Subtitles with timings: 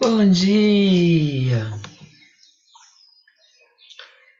[0.00, 1.78] Bom dia!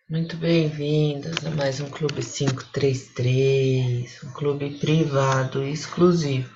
[0.09, 6.51] Muito bem-vindos a mais um Clube 533, um clube privado e exclusivo,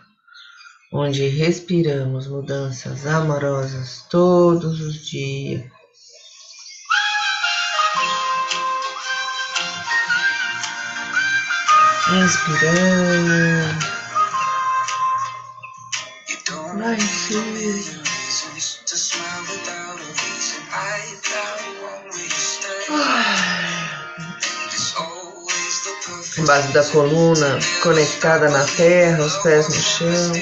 [0.91, 5.71] onde respiramos mudanças amorosas todos os dias.
[12.11, 13.85] Inspirando.
[16.79, 18.04] Vai ser.
[26.45, 30.33] Base da coluna conectada na terra, os pés no chão,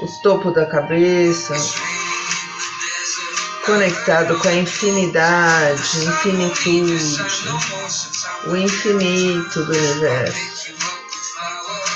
[0.00, 1.54] o topo da cabeça
[3.64, 7.20] conectado com a infinidade, infinitude,
[8.46, 10.74] o infinito do universo.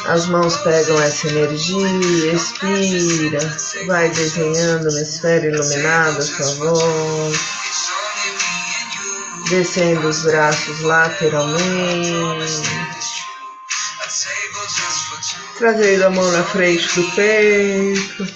[0.07, 3.38] As mãos pegam essa energia, expira,
[3.87, 7.60] vai desenhando uma esfera iluminada à sua volta
[9.51, 12.70] descendo os braços lateralmente,
[15.59, 18.26] trazendo a mão na frente do peito.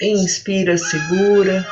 [0.00, 1.66] Inspira, segura.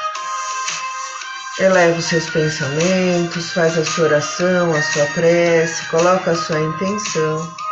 [1.59, 7.66] Eleva os seus pensamentos, faz a sua oração, a sua prece, coloca a sua intenção.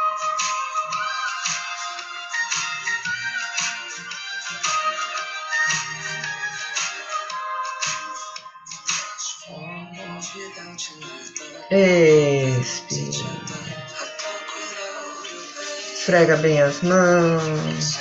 [11.77, 13.27] Expira.
[15.93, 17.99] Esfrega bem as mãos.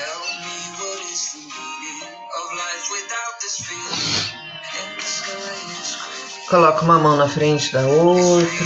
[6.47, 8.65] Coloca uma mão na frente da outra.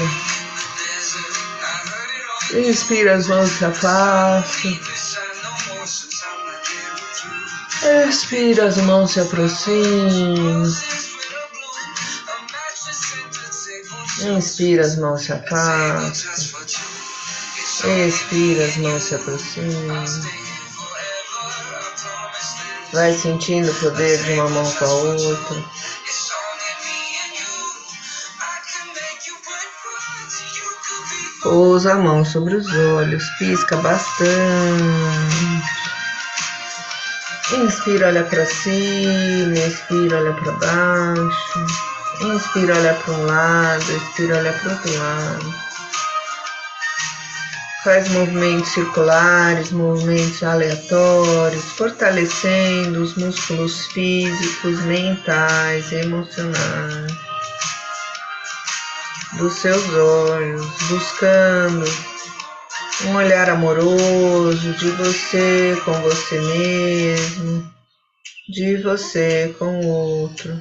[2.54, 4.78] Inspira, as mãos se afastam.
[8.10, 10.66] Expira, as mãos se aproximam.
[14.22, 16.38] Inspira, as mãos se afastam.
[18.08, 20.06] Expira, as mãos se aproximam.
[22.94, 25.64] Vai sentindo o poder de uma mão com a outra.
[31.44, 34.28] Pousa a mão sobre os olhos, pisca bastante.
[37.54, 41.87] Inspira, olha para cima, expira, olha para baixo.
[42.20, 45.54] Inspira, olha para um lado, expira, olha para outro lado.
[47.84, 57.14] Faz movimentos circulares, movimentos aleatórios, fortalecendo os músculos físicos, mentais, emocionais
[59.34, 61.86] dos seus olhos, buscando
[63.06, 67.72] um olhar amoroso de você com você mesmo,
[68.50, 70.60] de você com o outro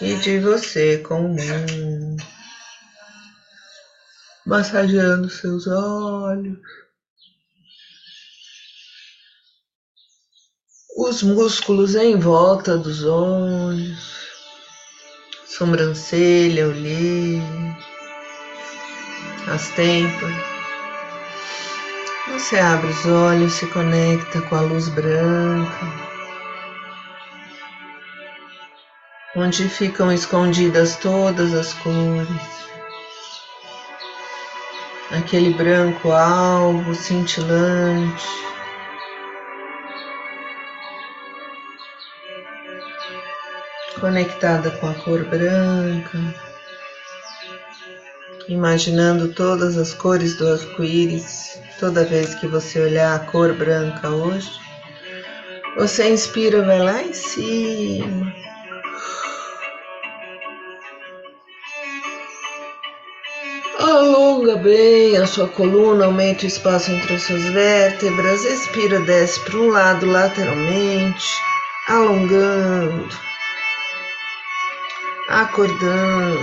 [0.00, 2.24] e de você com o mundo,
[4.46, 6.58] massageando seus olhos,
[10.96, 14.28] os músculos em volta dos olhos,
[15.46, 17.78] sobrancelha, olheira,
[19.48, 20.50] as têmporas.
[22.28, 26.09] Você abre os olhos, se conecta com a luz branca.
[29.36, 32.60] Onde ficam escondidas todas as cores.
[35.10, 38.40] Aquele branco alvo cintilante.
[44.00, 46.18] Conectada com a cor branca,
[48.48, 54.50] imaginando todas as cores do arco-íris, toda vez que você olhar a cor branca hoje,
[55.76, 58.32] você inspira, vai lá em cima
[64.40, 69.58] Alonga bem a sua coluna, aumenta o espaço entre as suas vértebras, expira, desce para
[69.58, 71.26] um lado lateralmente,
[71.86, 73.06] alongando,
[75.28, 76.40] acordando,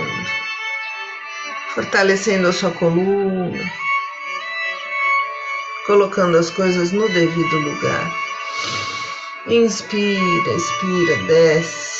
[1.73, 3.63] fortalecendo a sua coluna,
[5.87, 8.13] colocando as coisas no devido lugar.
[9.47, 11.96] Inspira, expira, desce.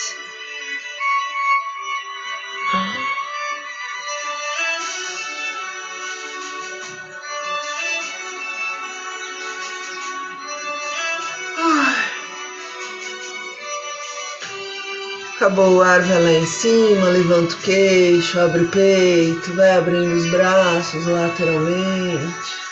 [15.48, 20.14] Acabou o ar, vai lá em cima, levanta o queixo, abre o peito, vai abrindo
[20.14, 22.68] os braços lateralmente.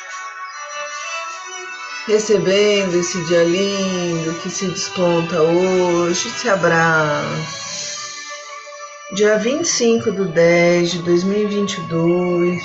[2.05, 8.25] recebendo esse dia lindo que se desponta hoje, esse abraço.
[9.13, 12.61] Dia 25 de 10 de 2022,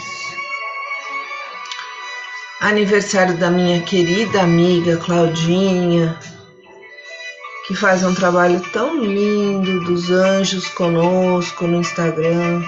[2.61, 6.19] aniversário da minha querida amiga Claudinha,
[7.71, 12.65] que faz um trabalho tão lindo dos anjos conosco no Instagram.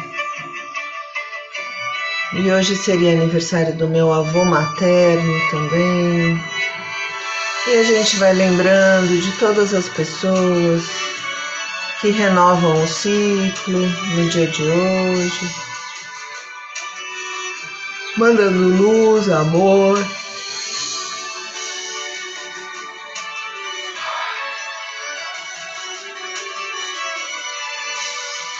[2.35, 6.41] E hoje seria aniversário do meu avô materno também.
[7.67, 10.85] E a gente vai lembrando de todas as pessoas
[12.01, 15.51] que renovam o ciclo no dia de hoje,
[18.17, 19.99] mandando luz, amor.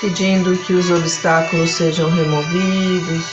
[0.03, 3.25] Pedindo que os obstáculos sejam removidos,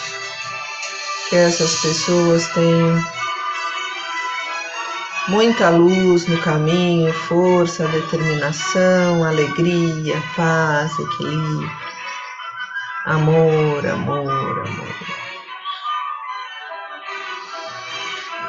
[1.28, 3.04] que essas pessoas tenham
[5.30, 11.72] muita luz no caminho, força, determinação, alegria, paz, equilíbrio,
[13.06, 14.96] amor, amor, amor.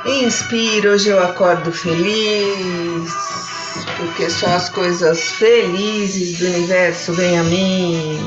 [0.05, 3.15] Inspiro, hoje eu acordo feliz,
[3.97, 8.19] porque só as coisas felizes do universo vêm a mim.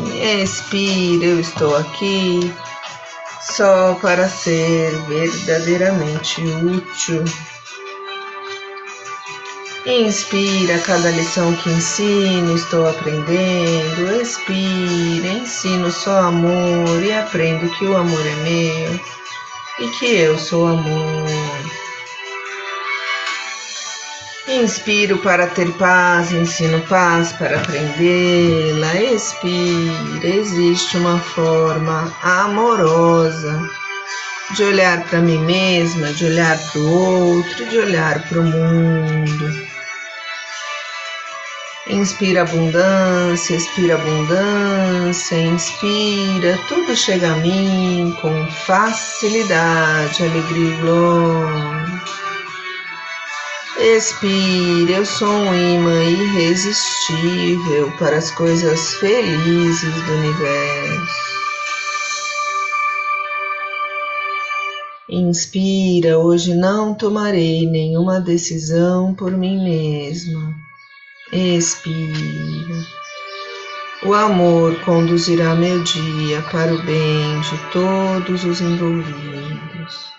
[0.42, 2.54] Expiro, eu estou aqui
[3.42, 7.24] só para ser verdadeiramente útil.
[9.86, 14.22] Inspira cada lição que ensino, estou aprendendo.
[14.22, 19.00] Expira, ensino só amor e aprendo que o amor é meu
[19.80, 21.83] e que eu sou amor.
[24.62, 29.02] Inspiro para ter paz, ensino paz para aprendê-la.
[29.02, 33.68] Expira, existe uma forma amorosa
[34.52, 39.64] de olhar para mim mesma, de olhar para o outro, de olhar para o mundo.
[41.88, 52.33] Inspira abundância, expira abundância, inspira, tudo chega a mim com facilidade, alegria e glória.
[53.78, 61.24] Expira, eu sou um imã irresistível para as coisas felizes do universo.
[65.10, 70.54] Inspira, hoje não tomarei nenhuma decisão por mim mesma
[71.34, 72.86] Expira.
[74.06, 80.14] O amor conduzirá meu dia para o bem de todos os envolvidos.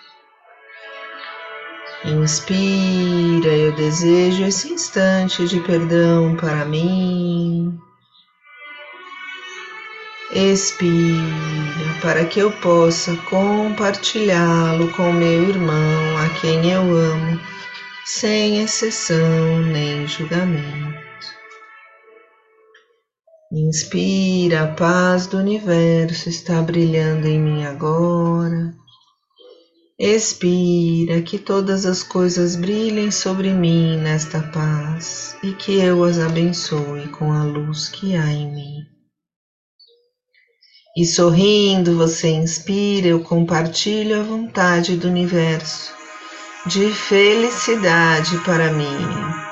[2.03, 7.79] Inspira, eu desejo esse instante de perdão para mim.
[10.31, 11.23] Expira,
[12.01, 17.39] para que eu possa compartilhá-lo com meu irmão, a quem eu amo,
[18.05, 21.05] sem exceção nem julgamento.
[23.51, 28.73] Inspira, a paz do universo está brilhando em mim agora.
[29.97, 37.07] Expira, que todas as coisas brilhem sobre mim nesta paz e que eu as abençoe
[37.09, 38.77] com a luz que há em mim.
[40.97, 45.93] E sorrindo, você inspira, eu compartilho a vontade do universo
[46.65, 49.45] de felicidade para mim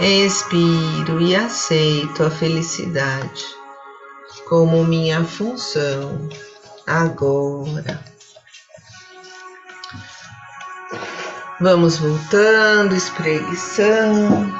[0.00, 3.44] expiro e aceito a felicidade
[4.48, 6.28] como minha função
[6.86, 8.11] agora.
[11.62, 14.52] Vamos voltando, espreguiçando.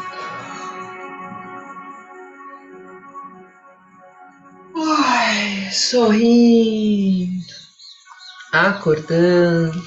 [4.77, 7.45] Ai, sorrindo,
[8.53, 9.83] acordando.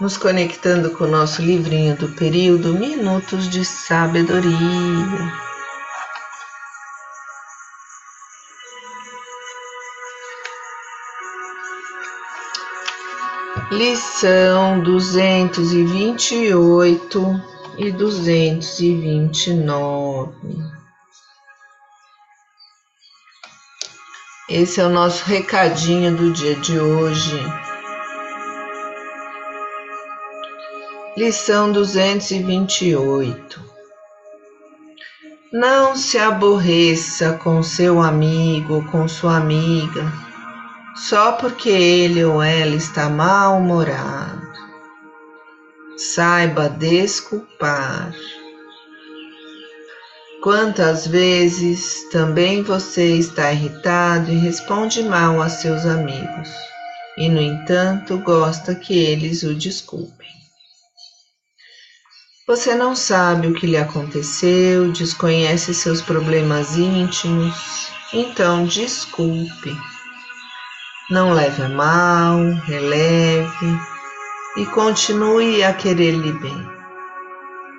[0.00, 5.45] nos conectando com o nosso livrinho do período Minutos de Sabedoria.
[13.70, 17.42] Lição duzentos e vinte e oito
[17.76, 20.56] e duzentos e vinte e nove.
[24.48, 27.42] Esse é o nosso recadinho do dia de hoje.
[31.16, 33.60] Lição 228
[35.52, 40.25] Não se aborreça com seu amigo com sua amiga
[40.96, 44.46] só porque ele ou ela está mal-humorado.
[45.96, 48.12] Saiba desculpar.
[50.42, 56.66] Quantas vezes também você está irritado e responde mal a seus amigos?
[57.16, 60.26] e, no entanto, gosta que eles o desculpem.
[62.46, 69.76] Você não sabe o que lhe aconteceu, desconhece seus problemas íntimos, então desculpe.
[71.08, 73.80] Não leve a mal, releve
[74.56, 76.68] e continue a querer-lhe bem.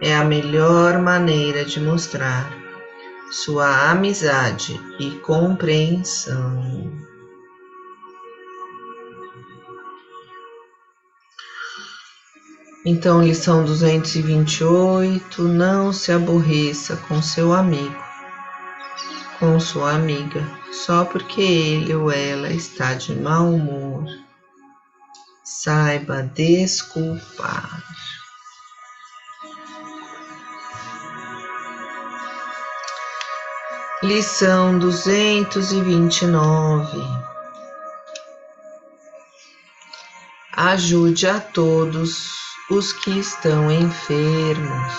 [0.02, 2.50] É a melhor maneira de mostrar
[3.30, 6.90] sua amizade e compreensão.
[12.86, 18.07] Então, lição 228: não se aborreça com seu amigo,
[19.40, 24.06] com sua amiga, só porque ele ou ela está de mau humor.
[25.44, 27.84] Saiba desculpar.
[34.04, 37.02] Lição 229
[40.56, 42.38] Ajude a todos
[42.70, 44.94] os que estão enfermos.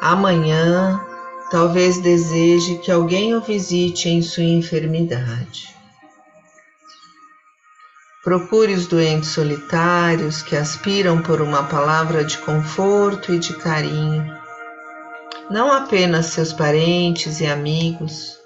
[0.00, 1.04] Amanhã,
[1.50, 5.74] talvez deseje que alguém o visite em sua enfermidade.
[8.22, 14.40] Procure os doentes solitários que aspiram por uma palavra de conforto e de carinho
[15.50, 18.38] não apenas seus parentes e amigos,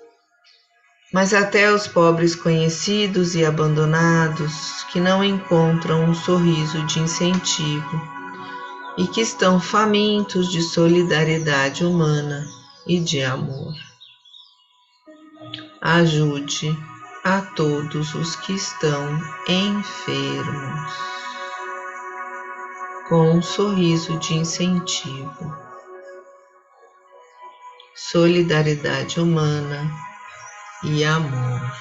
[1.12, 8.00] mas até os pobres conhecidos e abandonados que não encontram um sorriso de incentivo
[8.96, 12.46] e que estão famintos de solidariedade humana
[12.86, 13.74] e de amor.
[15.80, 16.76] Ajude
[17.24, 20.92] a todos os que estão enfermos
[23.08, 25.64] com um sorriso de incentivo
[27.94, 29.90] solidariedade humana
[30.82, 31.72] e amor.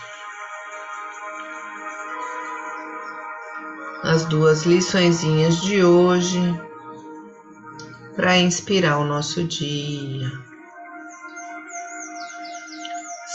[4.03, 6.39] As duas liçõezinhas de hoje
[8.15, 10.31] para inspirar o nosso dia.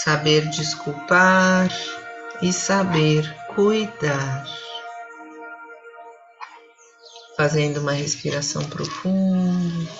[0.08, 1.68] Saber desculpar
[2.40, 4.46] e saber cuidar.
[7.36, 9.92] Fazendo uma respiração profunda.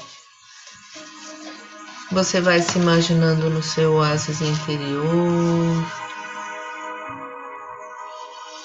[2.11, 5.85] Você vai se imaginando no seu oásis interior,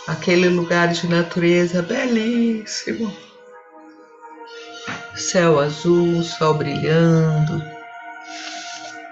[0.08, 3.14] aquele lugar de natureza belíssimo,
[5.14, 7.62] céu azul, sol brilhando,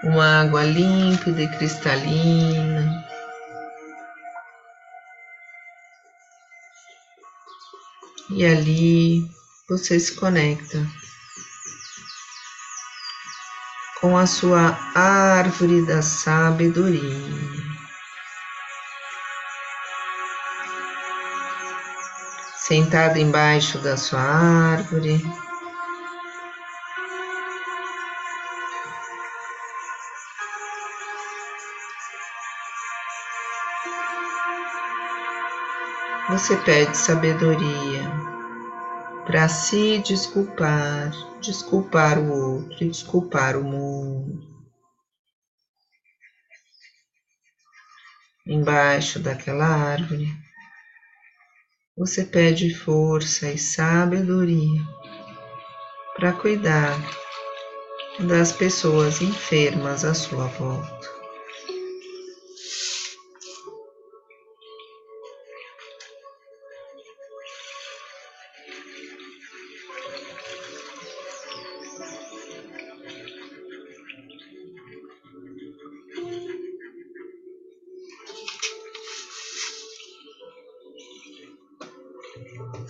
[0.04, 3.06] uma água límpida e cristalina.
[8.30, 9.30] E ali
[9.68, 10.88] você se conecta
[14.00, 17.62] com a sua árvore da sabedoria.
[22.58, 25.22] Sentado embaixo da sua árvore,
[36.42, 38.02] você pede sabedoria
[39.28, 44.42] para se desculpar, desculpar o outro e desculpar o mundo.
[48.48, 50.36] Embaixo daquela árvore,
[51.96, 54.82] você pede força e sabedoria
[56.16, 56.98] para cuidar
[58.20, 61.01] das pessoas enfermas à sua volta.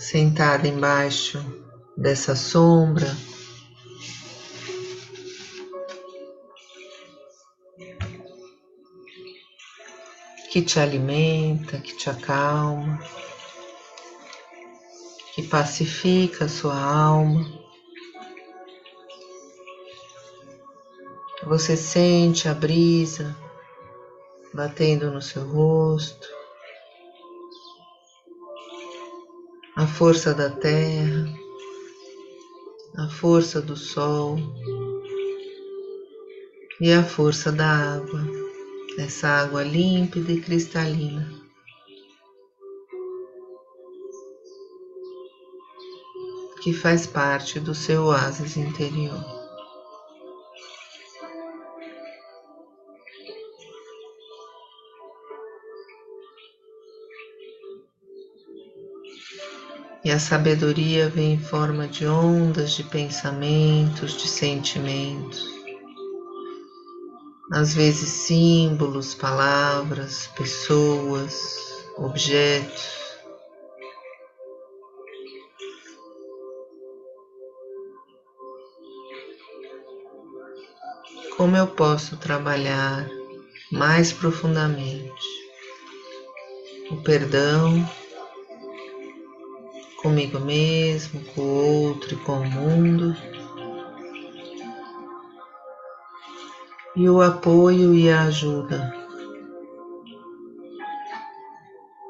[0.02, 1.40] Sentada embaixo
[1.96, 3.16] dessa sombra.
[10.52, 13.00] Que te alimenta, que te acalma,
[15.36, 17.46] que pacifica a sua alma.
[21.44, 23.38] Você sente a brisa
[24.52, 26.28] batendo no seu rosto.
[29.82, 31.26] A força da terra,
[33.00, 34.38] a força do sol
[36.80, 38.22] e a força da água,
[39.00, 41.28] essa água límpida e cristalina.
[46.62, 49.41] Que faz parte do seu oásis interior.
[60.04, 65.46] E a sabedoria vem em forma de ondas de pensamentos, de sentimentos.
[67.52, 71.56] Às vezes símbolos, palavras, pessoas,
[71.98, 73.02] objetos.
[81.38, 83.08] Como eu posso trabalhar
[83.72, 85.30] mais profundamente
[86.90, 87.88] o perdão
[90.02, 93.16] comigo mesmo, com o outro e com o mundo.
[96.96, 99.00] E o apoio e a ajuda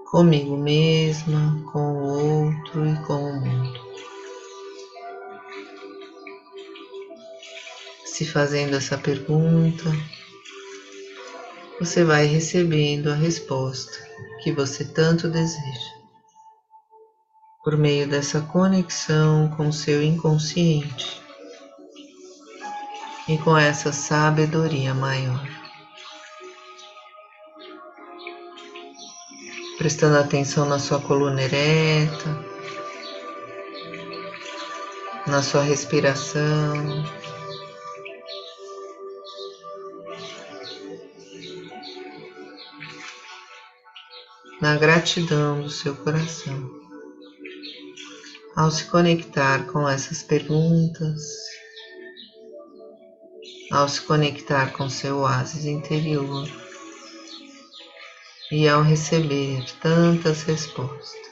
[0.06, 3.80] comigo mesma, com o outro e com o mundo.
[8.06, 9.86] Se fazendo essa pergunta,
[11.80, 13.98] você vai recebendo a resposta
[14.44, 16.01] que você tanto deseja
[17.64, 21.22] por meio dessa conexão com seu inconsciente
[23.28, 25.48] e com essa sabedoria maior.
[29.78, 32.46] Prestando atenção na sua coluna ereta,
[35.28, 36.74] na sua respiração.
[44.60, 46.81] Na gratidão do seu coração
[48.56, 51.22] ao se conectar com essas perguntas,
[53.72, 56.48] ao se conectar com seu oásis interior
[58.52, 61.31] e ao receber tantas respostas.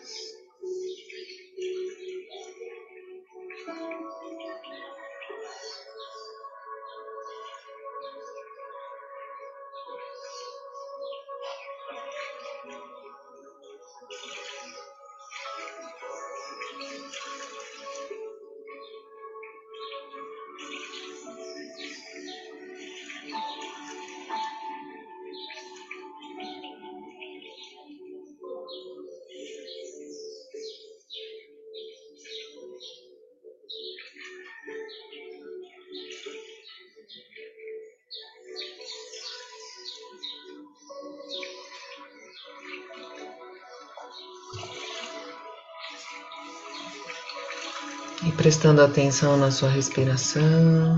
[48.40, 50.98] Prestando atenção na sua respiração,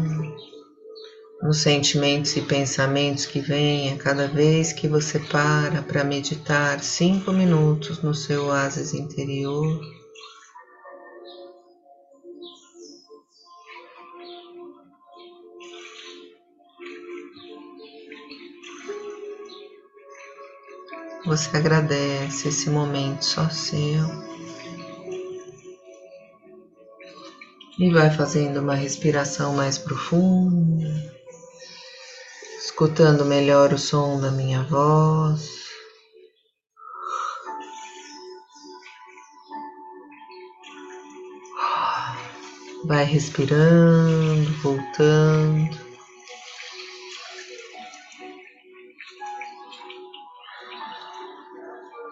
[1.42, 7.32] nos sentimentos e pensamentos que vêm a cada vez que você para para meditar cinco
[7.32, 9.82] minutos no seu oásis interior.
[21.26, 24.06] Você agradece esse momento só seu.
[27.82, 30.86] E vai fazendo uma respiração mais profunda,
[32.60, 35.50] escutando melhor o som da minha voz.
[42.86, 45.76] Vai respirando, voltando.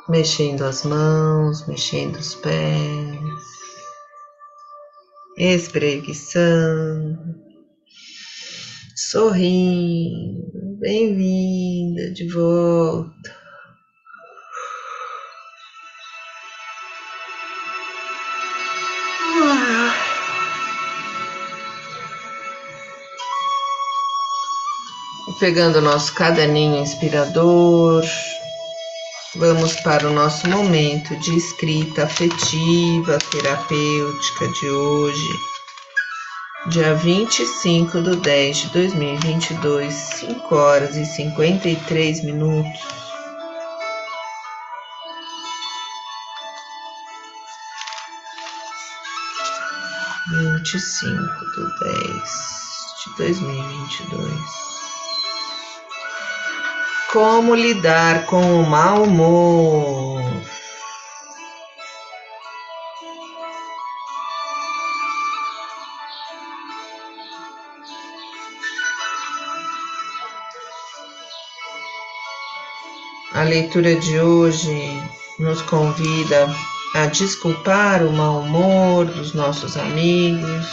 [0.10, 3.59] Mexendo as mãos, mexendo os pés
[5.40, 7.18] espreguiçando,
[8.94, 13.40] sorrindo, bem-vinda de volta.
[25.40, 28.04] Pegando o nosso caderninho inspirador,
[29.40, 35.30] Vamos para o nosso momento de escrita afetiva terapêutica de hoje,
[36.68, 42.82] dia 25 de 10 de 2022, 5 horas e 53 minutos.
[50.32, 52.30] Vinte e cinco do dez
[53.06, 54.69] de dois mil e vinte e dois.
[57.12, 60.22] Como lidar com o mau humor?
[73.34, 75.02] A leitura de hoje
[75.40, 76.48] nos convida
[76.94, 80.68] a desculpar o mau humor dos nossos amigos,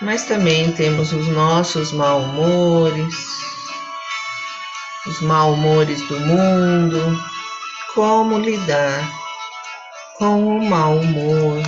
[0.00, 3.46] mas também temos os nossos mau humores
[5.06, 6.98] os mal-humores do mundo,
[7.94, 9.08] como lidar
[10.18, 11.62] com o mau humor.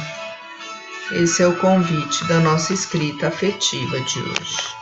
[1.12, 4.77] Esse é o convite da nossa escrita afetiva de hoje.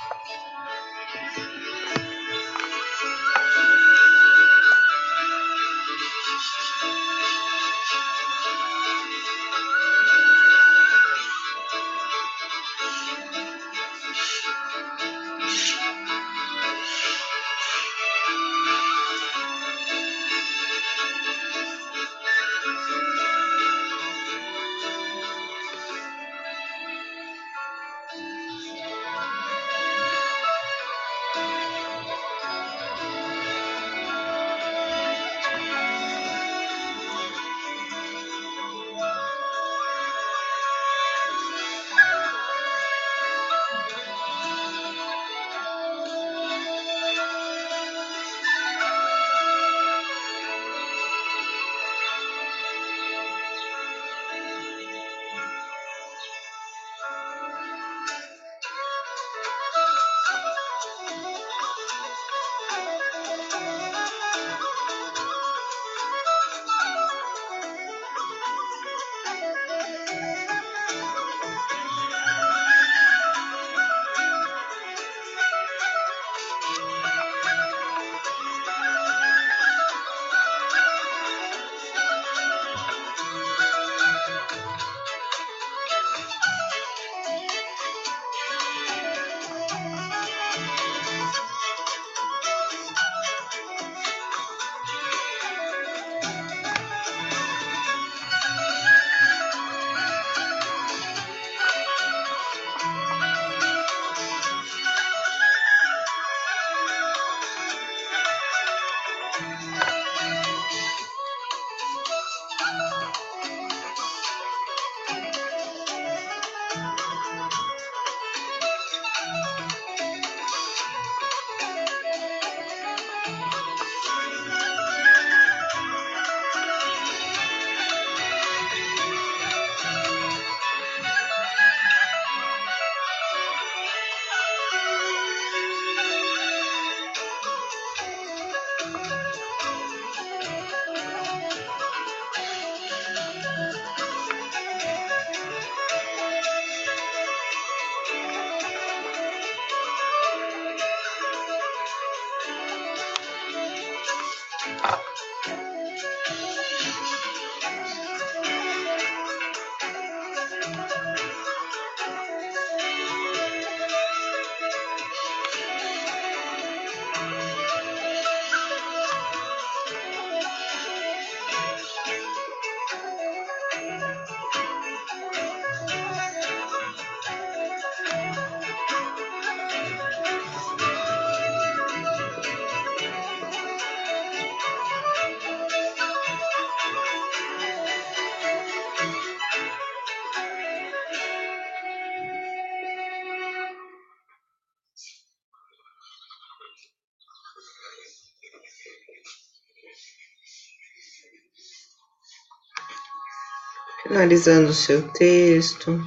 [204.16, 206.02] Finalizando o seu texto.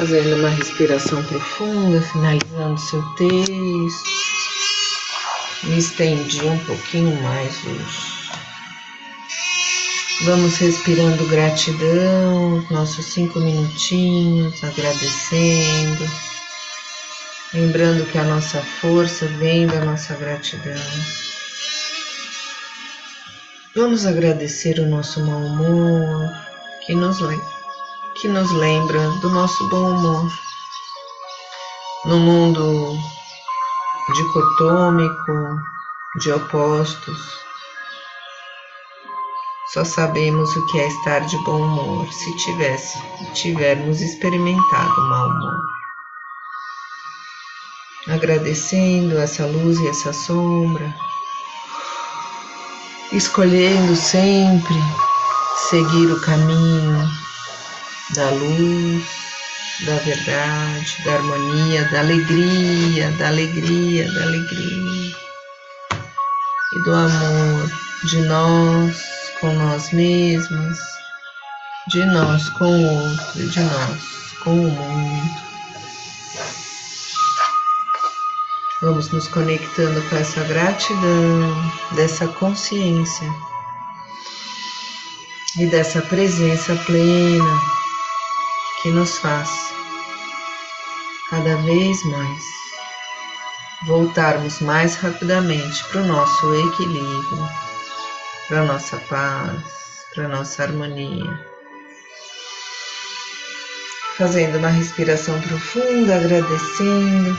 [0.00, 4.08] Fazendo uma respiração profunda, finalizando seu texto.
[5.76, 8.10] Estendi um pouquinho mais hoje.
[10.24, 16.10] Vamos respirando gratidão, nossos cinco minutinhos, agradecendo,
[17.52, 20.82] lembrando que a nossa força vem da nossa gratidão.
[23.76, 26.30] Vamos agradecer o nosso mau humor,
[26.86, 27.20] que nos,
[28.20, 30.30] que nos lembra do nosso bom humor.
[32.04, 32.94] No mundo
[34.14, 35.58] dicotômico,
[36.20, 37.18] de opostos,
[39.72, 42.98] só sabemos o que é estar de bom humor se tivesse,
[43.32, 45.56] tivermos experimentado mau humor.
[48.08, 50.94] Agradecendo essa luz e essa sombra,
[53.12, 54.74] escolhendo sempre
[55.70, 57.29] seguir o caminho
[58.14, 59.04] da luz,
[59.86, 65.16] da verdade, da harmonia, da alegria, da alegria, da alegria
[66.72, 67.70] e do amor
[68.04, 70.78] de nós com nós mesmos,
[71.88, 74.02] de nós com o outro, de nós
[74.42, 75.50] com o mundo.
[78.82, 83.28] Vamos nos conectando com essa gratidão, dessa consciência
[85.58, 87.79] e dessa presença plena
[88.82, 89.50] que nos faz
[91.30, 92.42] cada vez mais
[93.86, 97.48] voltarmos mais rapidamente para o nosso equilíbrio
[98.50, 99.62] para nossa paz,
[100.12, 101.40] para nossa harmonia.
[104.18, 107.38] Fazendo uma respiração profunda, agradecendo.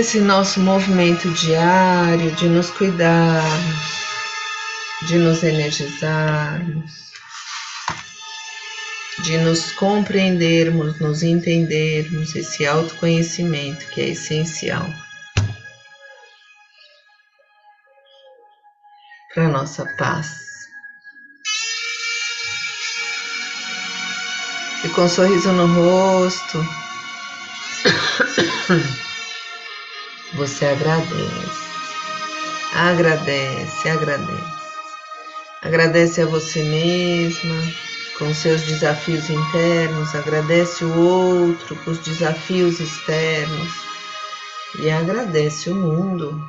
[0.00, 4.00] Esse nosso movimento diário de nos cuidarmos,
[5.02, 7.10] de nos energizarmos
[9.22, 14.88] de nos compreendermos, nos entendermos, esse autoconhecimento que é essencial
[19.34, 20.40] para nossa paz.
[24.82, 26.66] E com um sorriso no rosto,
[30.34, 31.70] você agradece,
[32.74, 34.60] agradece, agradece.
[35.62, 37.54] Agradece a você mesma
[38.18, 43.72] com seus desafios internos, agradece o outro com os desafios externos.
[44.78, 46.40] E agradece o mundo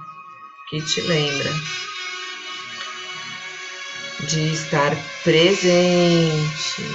[0.69, 1.51] que te lembra
[4.21, 6.85] de estar presente,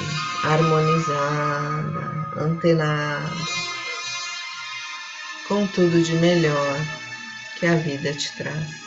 [0.44, 3.55] harmonizada, antenada,
[5.48, 6.80] com tudo de melhor
[7.58, 8.86] que a vida te traz.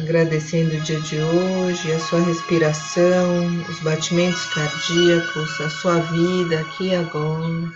[0.00, 6.88] agradecendo o dia de hoje, a sua respiração, os batimentos cardíacos, a sua vida aqui
[6.88, 7.70] e agora.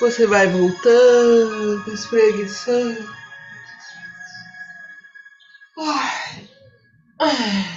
[0.00, 3.14] Você vai voltando, espreguiçando.
[5.78, 6.48] Ai.
[7.20, 7.76] Ai.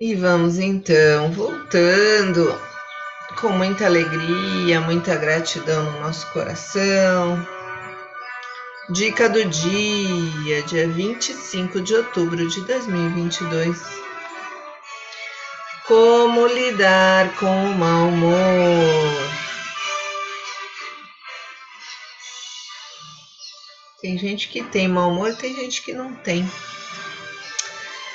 [0.00, 2.60] E vamos então voltando
[3.40, 7.46] com muita alegria, muita gratidão no nosso coração
[8.90, 13.80] Dica do dia, dia 25 de outubro de 2022.
[15.86, 18.34] Como lidar com o mau humor?
[24.02, 26.46] Tem gente que tem mau humor, tem gente que não tem.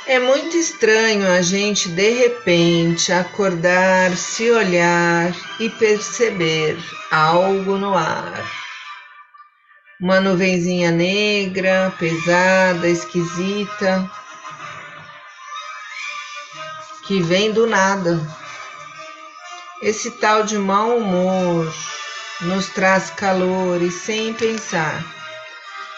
[0.09, 6.75] É muito estranho a gente de repente acordar, se olhar e perceber
[7.11, 8.43] algo no ar
[10.01, 14.09] uma nuvenzinha negra, pesada, esquisita,
[17.05, 18.19] que vem do nada.
[19.79, 21.71] Esse tal de mau humor
[22.41, 25.05] nos traz calor e sem pensar,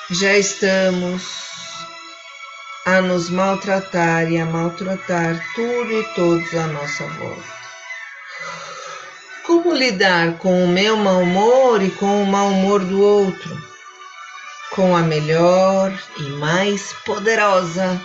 [0.09, 1.50] já estamos
[2.85, 7.61] a nos maltratar e a maltratar tudo e todos à nossa volta.
[9.45, 13.71] Como lidar com o meu mau humor e com o mau humor do outro?
[14.71, 18.01] com a melhor e mais poderosa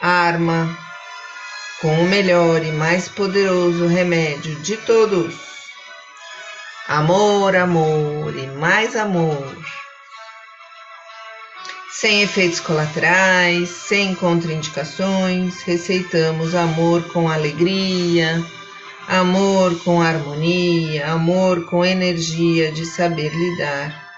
[0.00, 0.66] arma,
[1.78, 5.34] com o melhor e mais poderoso remédio de todos.
[6.88, 9.54] Amor, amor e mais amor.
[12.00, 18.42] Sem efeitos colaterais, sem contraindicações, receitamos amor com alegria,
[19.06, 24.10] amor com harmonia, amor com energia de saber lidar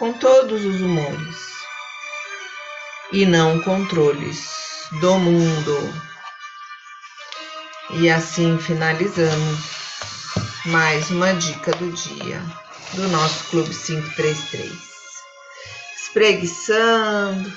[0.00, 1.36] com todos os humores
[3.12, 5.94] e não controles do mundo.
[8.00, 9.60] E assim finalizamos
[10.64, 12.42] mais uma dica do dia
[12.94, 14.87] do nosso Clube 533.
[16.08, 17.52] Espreguiçando,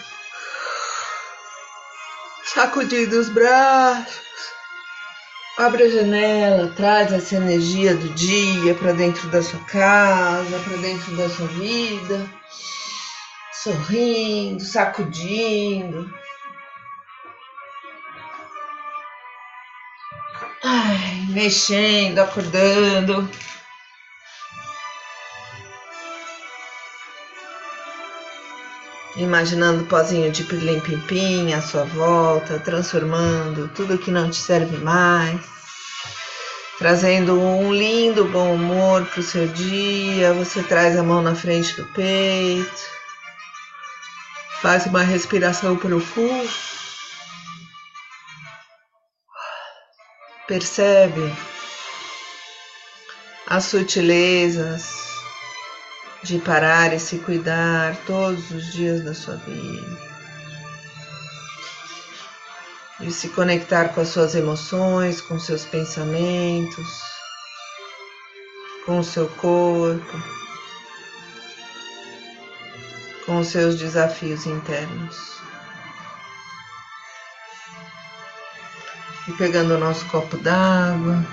[2.44, 4.22] sacudindo os braços
[5.58, 11.16] Abre a janela, traz essa energia do dia para dentro da sua casa, para dentro
[11.16, 12.28] da sua vida,
[13.54, 16.12] sorrindo, sacudindo.
[20.64, 23.30] Ai, mexendo, acordando.
[29.15, 35.41] Imaginando o pozinho de pirlim-pim-pim à sua volta, transformando tudo que não te serve mais,
[36.78, 40.34] trazendo um lindo bom humor para o seu dia.
[40.34, 42.82] Você traz a mão na frente do peito,
[44.62, 46.50] faz uma respiração profunda,
[50.47, 51.34] percebe
[53.47, 55.11] as sutilezas
[56.23, 60.12] de parar e se cuidar todos os dias da sua vida.
[62.99, 67.01] De se conectar com as suas emoções, com seus pensamentos,
[68.86, 70.23] com o seu corpo,
[73.25, 75.31] com os seus desafios internos.
[79.27, 81.25] E pegando o nosso copo d'água,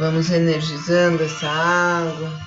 [0.00, 2.40] Vamos energizando essa água.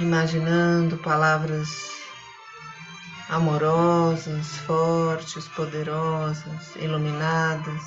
[0.00, 1.68] Imaginando palavras
[3.28, 7.82] amorosas, fortes, poderosas, iluminadas.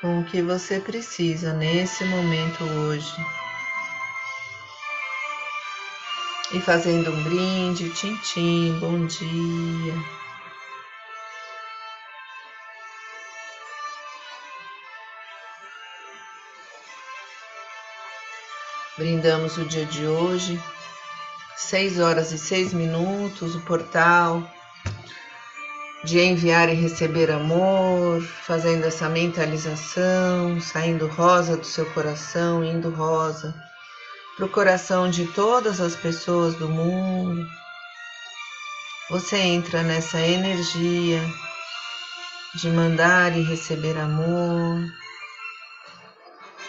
[0.00, 3.45] Com o que você precisa nesse momento hoje.
[6.52, 9.94] E fazendo um brinde, tintim, bom dia.
[18.96, 20.62] Brindamos o dia de hoje,
[21.56, 24.48] 6 horas e 6 minutos, o portal
[26.04, 33.52] de enviar e receber amor, fazendo essa mentalização, saindo rosa do seu coração, indo rosa
[34.36, 37.48] para o coração de todas as pessoas do mundo.
[39.08, 41.20] Você entra nessa energia
[42.54, 44.78] de mandar e receber amor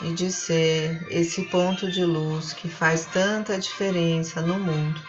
[0.01, 5.01] e de ser esse ponto de luz que faz tanta diferença no mundo.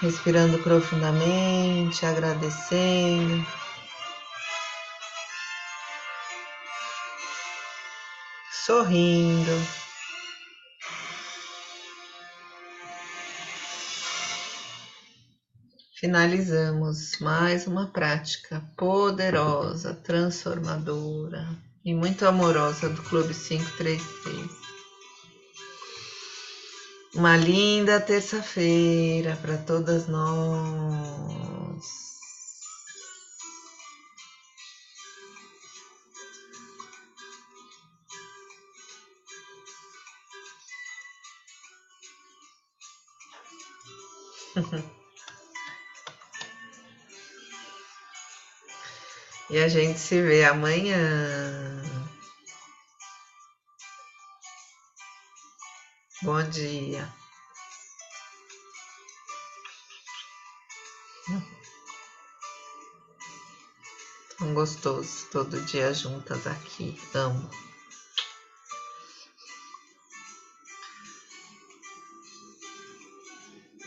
[0.00, 3.63] Respirando profundamente, agradecendo.
[8.64, 9.50] Sorrindo.
[16.00, 21.46] Finalizamos mais uma prática poderosa, transformadora
[21.84, 24.50] e muito amorosa do Clube 533.
[27.14, 31.53] Uma linda terça-feira para todas nós.
[49.50, 51.82] E a gente se vê amanhã.
[56.22, 57.12] Bom dia.
[64.38, 66.98] Tão gostoso todo dia juntas aqui.
[67.14, 67.50] Amo.